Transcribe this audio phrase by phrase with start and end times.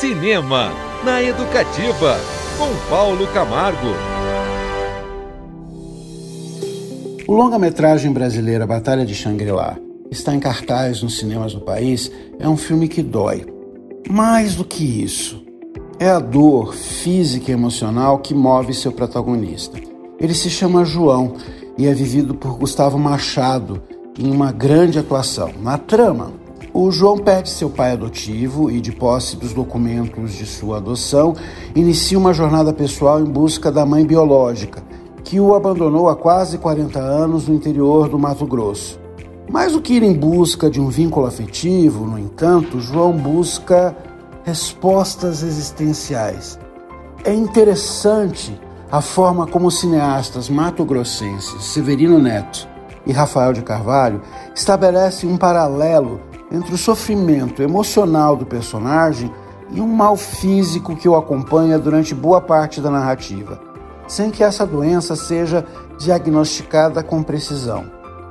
[0.00, 0.70] Cinema
[1.04, 2.20] na Educativa,
[2.56, 3.88] com Paulo Camargo.
[7.26, 9.76] O longa-metragem brasileira Batalha de Shangri-La
[10.08, 12.12] está em cartaz nos cinemas do país.
[12.38, 13.44] É um filme que dói.
[14.08, 15.44] Mais do que isso,
[15.98, 19.80] é a dor física e emocional que move seu protagonista.
[20.20, 21.34] Ele se chama João
[21.76, 23.82] e é vivido por Gustavo Machado
[24.16, 25.50] em uma grande atuação.
[25.60, 26.32] Na trama,
[26.80, 31.34] o João perde seu pai adotivo e, de posse dos documentos de sua adoção,
[31.74, 34.80] inicia uma jornada pessoal em busca da mãe biológica,
[35.24, 39.00] que o abandonou há quase 40 anos no interior do Mato Grosso.
[39.50, 43.96] Mais do que ir em busca de um vínculo afetivo, no entanto, João busca
[44.44, 46.60] respostas existenciais.
[47.24, 48.56] É interessante
[48.88, 52.68] a forma como os cineastas mato-grossenses Severino Neto
[53.04, 54.22] e Rafael de Carvalho
[54.54, 59.32] estabelecem um paralelo entre o sofrimento emocional do personagem
[59.70, 63.68] e um mal físico que o acompanha durante boa parte da narrativa
[64.08, 65.64] sem que essa doença seja
[65.98, 67.84] diagnosticada com precisão.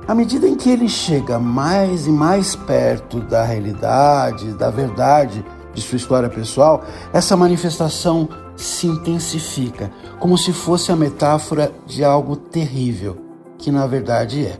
[0.06, 5.80] À medida em que ele chega mais e mais perto da realidade, da verdade de
[5.80, 13.16] sua história pessoal, essa manifestação se intensifica, como se fosse a metáfora de algo terrível,
[13.56, 14.58] que na verdade é.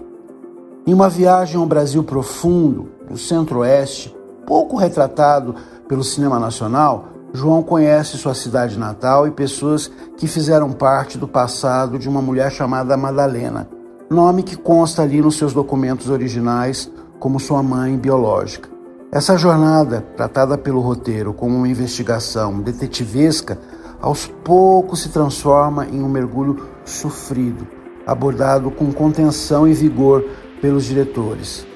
[0.86, 4.14] Em uma viagem ao Brasil profundo, no centro-oeste,
[4.46, 5.54] pouco retratado
[5.88, 11.98] pelo cinema nacional, João conhece sua cidade natal e pessoas que fizeram parte do passado
[11.98, 13.68] de uma mulher chamada Madalena,
[14.08, 18.70] nome que consta ali nos seus documentos originais como sua mãe biológica.
[19.12, 23.58] Essa jornada, tratada pelo roteiro como uma investigação detetivesca,
[24.00, 27.66] aos poucos se transforma em um mergulho sofrido,
[28.06, 30.24] abordado com contenção e vigor
[30.60, 31.66] pelos diretores.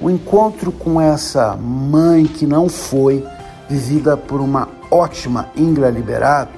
[0.00, 3.26] O encontro com essa mãe que não foi,
[3.68, 6.52] vivida por uma ótima Ingra Liberato,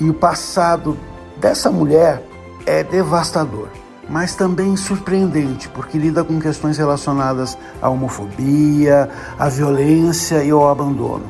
[0.00, 0.96] e o passado
[1.36, 2.22] dessa mulher
[2.64, 3.68] é devastador,
[4.08, 11.26] mas também surpreendente, porque lida com questões relacionadas à homofobia, à violência e ao abandono.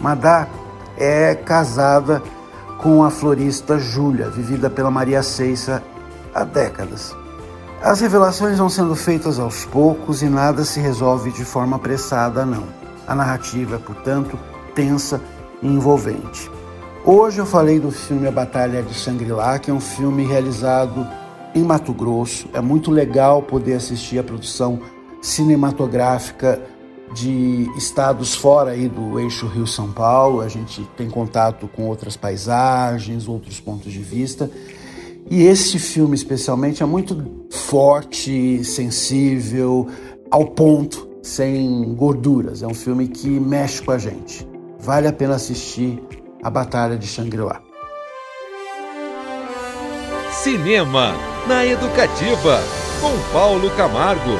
[0.00, 0.46] Madá
[0.96, 2.22] é casada
[2.78, 5.82] com a florista Júlia, vivida pela Maria Ceissa
[6.32, 7.14] há décadas.
[7.82, 12.64] As revelações vão sendo feitas aos poucos e nada se resolve de forma apressada, não.
[13.06, 14.38] A narrativa é, portanto,
[14.74, 15.18] tensa
[15.62, 16.50] e envolvente.
[17.06, 21.08] Hoje eu falei do filme A Batalha de Shangri-La, que é um filme realizado
[21.54, 22.50] em Mato Grosso.
[22.52, 24.78] É muito legal poder assistir a produção
[25.22, 26.60] cinematográfica
[27.14, 30.42] de estados fora aí do eixo Rio-São Paulo.
[30.42, 34.50] A gente tem contato com outras paisagens, outros pontos de vista.
[35.30, 37.39] E esse filme, especialmente, é muito
[37.70, 39.88] forte, sensível,
[40.28, 42.64] ao ponto, sem gorduras.
[42.64, 44.44] É um filme que mexe com a gente.
[44.80, 46.02] Vale a pena assistir
[46.42, 47.62] a Batalha de Shangri-La.
[50.32, 51.14] Cinema
[51.46, 52.60] na Educativa,
[53.00, 54.32] com Paulo Camargo.